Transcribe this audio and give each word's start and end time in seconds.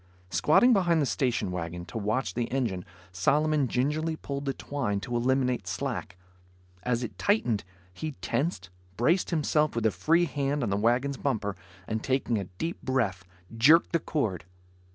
Squatting 0.31 0.73
behind 0.73 0.99
the 0.99 1.05
station 1.05 1.51
wagon, 1.51 1.85
to 1.85 1.97
watch 1.99 2.33
the 2.33 2.49
engine, 2.51 2.83
Solomon 3.11 3.67
gingerly 3.67 4.15
pulled 4.15 4.45
the 4.45 4.53
twine 4.55 4.99
to 5.01 5.15
eliminate 5.15 5.67
slack. 5.67 6.17
As 6.81 7.03
it 7.03 7.19
tightened, 7.19 7.63
he 7.93 8.13
tensed, 8.13 8.71
braced 8.97 9.29
himself 9.29 9.75
with 9.75 9.85
a 9.85 9.91
free 9.91 10.25
hand 10.25 10.63
on 10.63 10.71
the 10.71 10.75
wagon's 10.75 11.17
bumper, 11.17 11.55
and 11.87 12.03
taking 12.03 12.39
a 12.39 12.45
deep 12.45 12.81
breath, 12.81 13.23
jerked 13.55 13.91
the 13.91 13.99
cord. 13.99 14.45